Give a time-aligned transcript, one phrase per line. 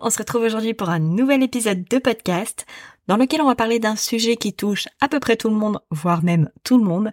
[0.00, 2.66] On se retrouve aujourd'hui pour un nouvel épisode de podcast
[3.06, 5.80] dans lequel on va parler d'un sujet qui touche à peu près tout le monde,
[5.90, 7.12] voire même tout le monde,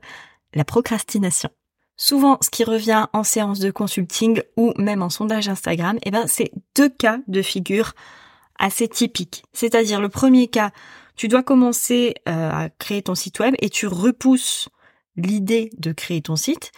[0.54, 1.50] la procrastination.
[1.98, 6.26] Souvent, ce qui revient en séance de consulting ou même en sondage Instagram, eh ben,
[6.28, 7.94] c'est deux cas de figure
[8.58, 9.44] assez typiques.
[9.54, 10.72] C'est-à-dire le premier cas,
[11.16, 14.70] tu dois commencer euh, à créer ton site web et tu repousses
[15.16, 16.72] l'idée de créer ton site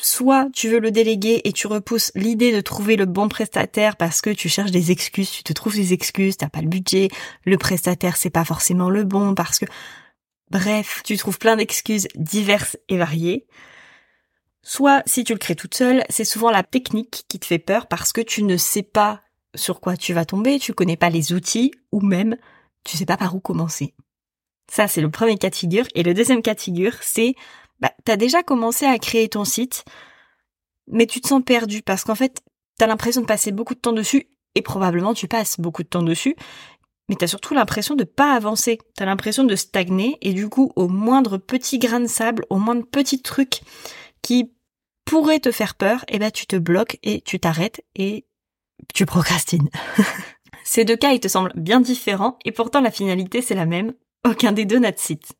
[0.00, 4.20] soit tu veux le déléguer et tu repousses l'idée de trouver le bon prestataire parce
[4.20, 7.08] que tu cherches des excuses, tu te trouves des excuses, t'as pas le budget,
[7.44, 9.66] le prestataire c'est pas forcément le bon parce que
[10.50, 13.46] bref, tu trouves plein d'excuses diverses et variées.
[14.62, 17.86] Soit si tu le crées toute seule, c'est souvent la technique qui te fait peur
[17.86, 19.22] parce que tu ne sais pas
[19.54, 22.36] sur quoi tu vas tomber, tu connais pas les outils ou même
[22.84, 23.94] tu sais pas par où commencer.
[24.70, 27.34] Ça c'est le premier cas de figure et le deuxième cas de figure c'est
[27.80, 29.84] bah, t'as déjà commencé à créer ton site,
[30.86, 32.42] mais tu te sens perdu parce qu'en fait,
[32.78, 36.02] t'as l'impression de passer beaucoup de temps dessus et probablement tu passes beaucoup de temps
[36.02, 36.36] dessus,
[37.08, 38.78] mais t'as surtout l'impression de pas avancer.
[38.94, 42.86] T'as l'impression de stagner et du coup, au moindre petit grain de sable, au moindre
[42.86, 43.60] petit truc
[44.22, 44.52] qui
[45.04, 48.26] pourrait te faire peur, eh ben, tu te bloques et tu t'arrêtes et
[48.94, 49.70] tu procrastines.
[50.64, 53.94] Ces deux cas, ils te semblent bien différents et pourtant la finalité, c'est la même.
[54.26, 55.32] Aucun des deux n'a de site.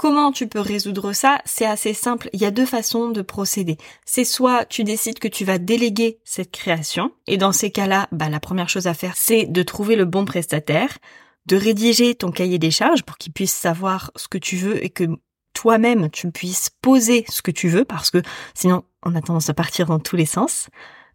[0.00, 1.42] Comment tu peux résoudre ça?
[1.44, 2.30] C'est assez simple.
[2.32, 3.76] Il y a deux façons de procéder.
[4.06, 8.30] C'est soit tu décides que tu vas déléguer cette création, et dans ces cas-là, bah,
[8.30, 10.96] la première chose à faire, c'est de trouver le bon prestataire,
[11.44, 14.88] de rédiger ton cahier des charges pour qu'il puisse savoir ce que tu veux et
[14.88, 15.04] que
[15.52, 18.22] toi-même tu puisses poser ce que tu veux, parce que
[18.54, 20.70] sinon on a tendance à partir dans tous les sens.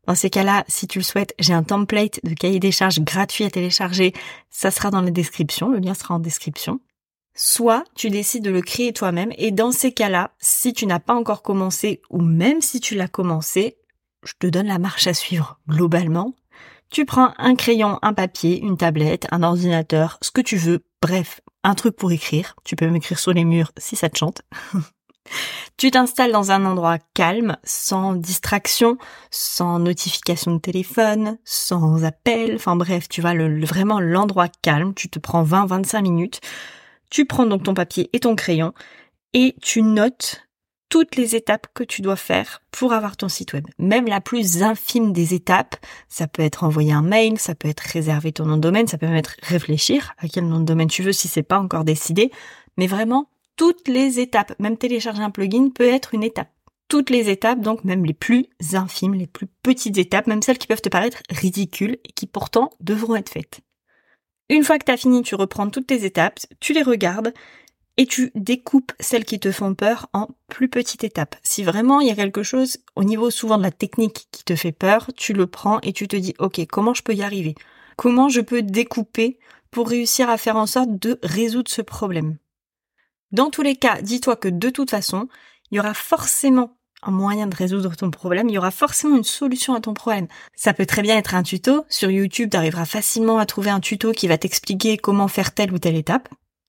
[0.06, 3.46] Dans ces cas-là, si tu le souhaites, j'ai un template de cahier des charges gratuit
[3.46, 4.14] à télécharger.
[4.52, 5.70] Ça sera dans la description.
[5.70, 6.80] Le lien sera en description
[7.36, 11.14] soit tu décides de le créer toi-même et dans ces cas-là, si tu n'as pas
[11.14, 13.78] encore commencé ou même si tu l'as commencé,
[14.24, 16.34] je te donne la marche à suivre globalement.
[16.90, 21.42] Tu prends un crayon, un papier, une tablette, un ordinateur, ce que tu veux, bref,
[21.64, 22.56] un truc pour écrire.
[22.64, 24.42] Tu peux m'écrire sur les murs si ça te chante.
[25.78, 28.98] tu t'installes dans un endroit calme, sans distraction,
[29.30, 35.20] sans notification de téléphone, sans appel, enfin bref, tu vas vraiment l'endroit calme, tu te
[35.20, 36.40] prends 20-25 minutes,
[37.16, 38.74] tu prends donc ton papier et ton crayon
[39.34, 40.50] et tu notes
[40.90, 43.66] toutes les étapes que tu dois faire pour avoir ton site web.
[43.80, 45.78] Même la plus infime des étapes,
[46.10, 48.98] ça peut être envoyer un mail, ça peut être réserver ton nom de domaine, ça
[48.98, 51.86] peut même être réfléchir à quel nom de domaine tu veux si c'est pas encore
[51.86, 52.32] décidé,
[52.76, 56.50] mais vraiment toutes les étapes, même télécharger un plugin peut être une étape.
[56.90, 60.68] Toutes les étapes, donc même les plus infimes, les plus petites étapes, même celles qui
[60.68, 63.62] peuvent te paraître ridicules et qui pourtant devront être faites.
[64.50, 67.34] Une fois que tu as fini, tu reprends toutes tes étapes, tu les regardes
[67.98, 71.36] et tu découpes celles qui te font peur en plus petites étapes.
[71.44, 74.56] Si vraiment il y a quelque chose au niveau souvent de la technique qui te
[74.56, 77.56] fait peur, tu le prends et tu te dis OK, comment je peux y arriver?
[77.96, 79.40] Comment je peux découper
[79.72, 82.38] pour réussir à faire en sorte de résoudre ce problème?
[83.32, 85.28] Dans tous les cas, dis-toi que de toute façon,
[85.72, 86.75] il y aura forcément
[87.06, 90.28] un moyen de résoudre ton problème, il y aura forcément une solution à ton problème.
[90.56, 91.86] Ça peut très bien être un tuto.
[91.90, 95.72] Sur YouTube, tu arriveras facilement à trouver un tuto qui va t'expliquer comment faire telle
[95.72, 96.28] ou telle étape.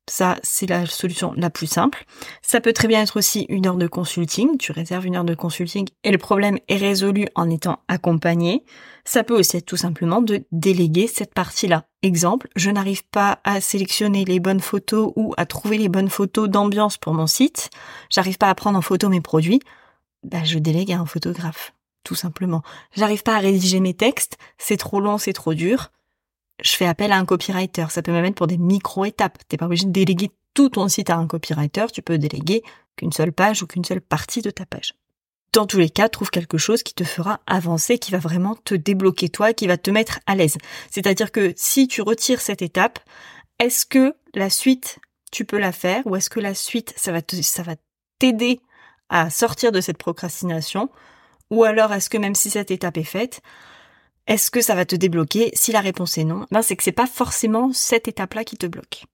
[0.08, 2.04] Ça, c'est la solution la plus simple.
[2.41, 4.56] Ça peut très bien être aussi une heure de consulting.
[4.56, 8.64] Tu réserves une heure de consulting et le problème est résolu en étant accompagné.
[9.04, 11.86] Ça peut aussi être tout simplement de déléguer cette partie-là.
[12.03, 16.48] Exemple, je n'arrive pas à sélectionner les bonnes photos ou à trouver les bonnes photos
[16.48, 17.70] d'ambiance pour mon site.
[18.08, 19.60] J'arrive pas à prendre en photo mes produits
[20.26, 21.74] bah, je délègue à un photographe,
[22.04, 22.62] tout simplement.
[22.95, 25.91] J'arrive pas à rédiger mes textes, c'est trop long, c'est trop dur.
[26.62, 27.86] Je fais appel à un copywriter.
[27.91, 29.39] Ça peut même pour des micro-étapes.
[29.47, 32.62] T'es pas obligé de déléguer tout ton site à un copywriter, tu peux déléguer
[32.97, 34.95] qu'une seule page ou qu'une seule partie de ta page.
[35.53, 38.74] Dans tous les cas, trouve quelque chose qui te fera avancer, qui va vraiment te
[38.74, 40.56] débloquer toi, qui va te mettre à l'aise.
[40.91, 42.98] C'est-à-dire que si tu retires cette étape,
[43.59, 44.98] est-ce que la suite,
[45.30, 47.21] tu peux la faire ou est-ce que la suite, ça va
[48.18, 48.60] t'aider
[49.08, 50.91] à sortir de cette procrastination
[51.50, 53.41] Ou alors est-ce que même si cette étape est faite,
[54.26, 56.92] est-ce que ça va te débloquer Si la réponse est non, ben c'est que c'est
[56.92, 59.04] pas forcément cette étape-là qui te bloque.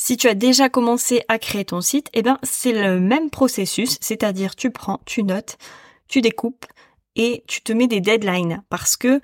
[0.00, 3.98] Si tu as déjà commencé à créer ton site, eh ben, c'est le même processus,
[4.00, 5.58] c'est-à-dire tu prends, tu notes,
[6.06, 6.66] tu découpes
[7.16, 9.20] et tu te mets des deadlines parce que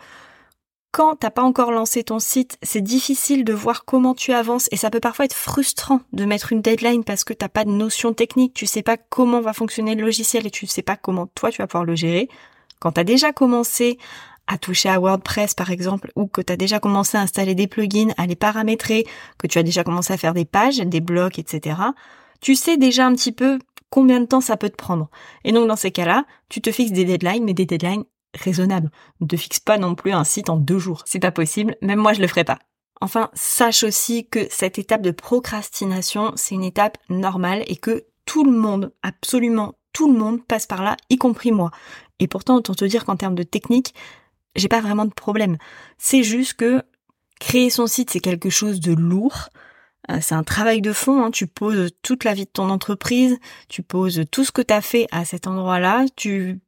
[0.94, 4.76] quand t'as pas encore lancé ton site, c'est difficile de voir comment tu avances et
[4.76, 8.12] ça peut parfois être frustrant de mettre une deadline parce que t'as pas de notion
[8.12, 11.50] technique, tu sais pas comment va fonctionner le logiciel et tu sais pas comment toi
[11.50, 12.29] tu vas pouvoir le gérer.
[12.79, 13.99] Quand t'as déjà commencé
[14.46, 17.67] à toucher à WordPress par exemple, ou que tu as déjà commencé à installer des
[17.67, 19.05] plugins, à les paramétrer,
[19.37, 21.75] que tu as déjà commencé à faire des pages, des blocs, etc.,
[22.40, 23.58] tu sais déjà un petit peu
[23.90, 25.11] combien de temps ça peut te prendre.
[25.43, 28.05] Et donc dans ces cas-là, tu te fixes des deadlines, mais des deadlines
[28.35, 28.91] raisonnable.
[29.21, 31.03] Ne te fixe pas non plus un site en deux jours.
[31.07, 31.77] C'est pas possible.
[31.83, 32.59] Même moi, je le ferai pas.
[33.01, 38.45] Enfin, sache aussi que cette étape de procrastination, c'est une étape normale et que tout
[38.45, 41.71] le monde, absolument tout le monde passe par là, y compris moi.
[42.19, 43.95] Et pourtant, autant te dire qu'en termes de technique,
[44.57, 45.57] j'ai pas vraiment de problème.
[45.97, 46.83] C'est juste que
[47.41, 49.49] créer son site, c'est quelque chose de lourd.
[50.11, 51.31] Euh, c'est un travail de fond, hein.
[51.31, 53.39] tu poses toute la vie de ton entreprise,
[53.69, 56.61] tu poses tout ce que tu as fait à cet endroit-là, tu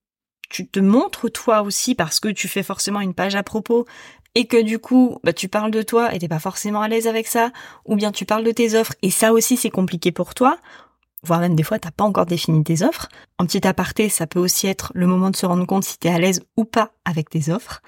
[0.48, 3.86] tu te montres toi aussi parce que tu fais forcément une page à propos
[4.34, 7.06] et que du coup, bah, tu parles de toi et t'es pas forcément à l'aise
[7.06, 7.52] avec ça,
[7.86, 10.58] ou bien tu parles de tes offres et ça aussi c'est compliqué pour toi,
[11.22, 13.08] voire même des fois t'as pas encore défini tes offres.
[13.38, 16.10] En petit aparté, ça peut aussi être le moment de se rendre compte si t'es
[16.10, 17.80] à l'aise ou pas avec tes offres.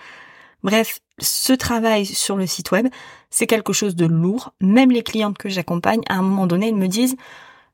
[0.62, 2.88] Bref, ce travail sur le site web,
[3.31, 4.55] c'est quelque chose de lourd.
[4.60, 7.16] Même les clientes que j'accompagne, à un moment donné, elles me disent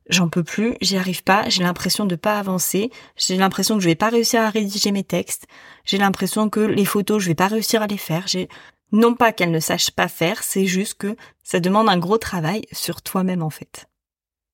[0.08, 3.88] j'en peux plus, j'y arrive pas, j'ai l'impression de pas avancer, j'ai l'impression que je
[3.88, 5.46] vais pas réussir à rédiger mes textes,
[5.84, 8.48] j'ai l'impression que les photos, je vais pas réussir à les faire, j'ai
[8.92, 12.62] non pas qu'elles ne sachent pas faire, c'est juste que ça demande un gros travail
[12.72, 13.86] sur toi-même en fait.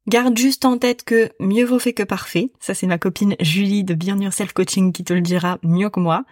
[0.09, 2.51] Garde juste en tête que mieux vaut fait que parfait.
[2.59, 6.01] Ça, c'est ma copine Julie de Bien Yourself Coaching qui te le dira mieux que
[6.01, 6.25] moi.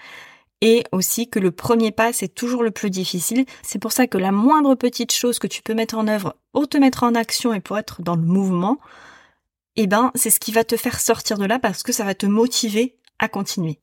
[0.60, 3.44] Et aussi que le premier pas, c'est toujours le plus difficile.
[3.62, 6.68] C'est pour ça que la moindre petite chose que tu peux mettre en œuvre pour
[6.68, 8.78] te mettre en action et pour être dans le mouvement,
[9.76, 12.14] eh ben, c'est ce qui va te faire sortir de là parce que ça va
[12.14, 13.78] te motiver à continuer.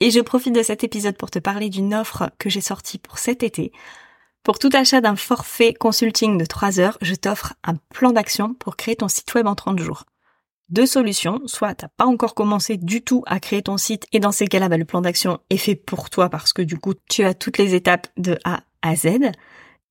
[0.00, 3.18] Et je profite de cet épisode pour te parler d'une offre que j'ai sortie pour
[3.18, 3.72] cet été.
[4.42, 8.76] Pour tout achat d'un forfait consulting de 3 heures, je t'offre un plan d'action pour
[8.76, 10.04] créer ton site web en 30 jours.
[10.70, 14.30] Deux solutions, soit t'as pas encore commencé du tout à créer ton site et dans
[14.30, 17.24] ces cas-là, bah, le plan d'action est fait pour toi parce que du coup, tu
[17.24, 19.32] as toutes les étapes de A à Z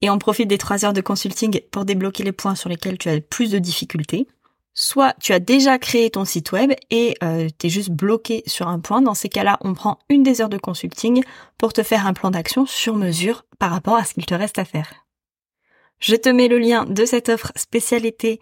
[0.02, 3.10] et on profite des 3 heures de consulting pour débloquer les points sur lesquels tu
[3.10, 4.26] as plus de difficultés.
[4.74, 8.70] Soit tu as déjà créé ton site web et euh, tu es juste bloqué sur
[8.70, 9.02] un point.
[9.02, 11.22] Dans ces cas-là, on prend une des heures de consulting
[11.58, 14.58] pour te faire un plan d'action sur mesure par rapport à ce qu'il te reste
[14.58, 15.06] à faire.
[16.00, 18.40] Je te mets le lien de cette offre spécialité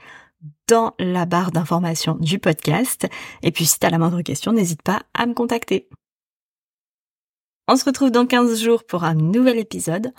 [0.67, 3.07] dans la barre d'information du podcast.
[3.41, 5.89] Et puis si tu as la moindre question, n'hésite pas à me contacter.
[7.67, 10.13] On se retrouve dans 15 jours pour un nouvel épisode.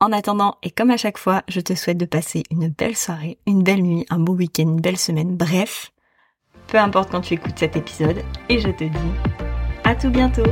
[0.00, 3.38] En attendant, et comme à chaque fois, je te souhaite de passer une belle soirée,
[3.46, 5.92] une belle nuit, un beau week-end, une belle semaine, bref,
[6.68, 9.30] peu importe quand tu écoutes cet épisode, et je te dis
[9.84, 10.44] à tout bientôt